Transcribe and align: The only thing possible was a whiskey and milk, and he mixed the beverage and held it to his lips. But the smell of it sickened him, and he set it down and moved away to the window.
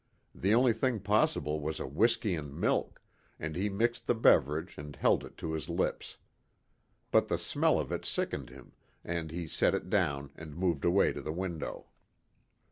The 0.33 0.55
only 0.55 0.73
thing 0.73 0.99
possible 1.01 1.59
was 1.59 1.79
a 1.79 1.85
whiskey 1.85 2.33
and 2.33 2.59
milk, 2.59 3.03
and 3.39 3.55
he 3.55 3.69
mixed 3.69 4.07
the 4.07 4.15
beverage 4.15 4.75
and 4.79 4.95
held 4.95 5.23
it 5.23 5.37
to 5.37 5.51
his 5.53 5.69
lips. 5.69 6.17
But 7.11 7.27
the 7.27 7.37
smell 7.37 7.79
of 7.79 7.91
it 7.91 8.03
sickened 8.03 8.49
him, 8.49 8.71
and 9.03 9.29
he 9.29 9.45
set 9.45 9.75
it 9.75 9.91
down 9.91 10.31
and 10.35 10.55
moved 10.57 10.85
away 10.85 11.13
to 11.13 11.21
the 11.21 11.31
window. 11.31 11.85